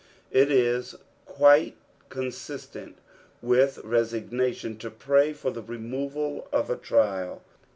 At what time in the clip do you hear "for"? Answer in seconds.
5.31-5.51